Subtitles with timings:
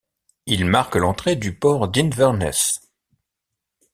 [0.47, 2.79] Il marque l'entrée du port d'Inverness.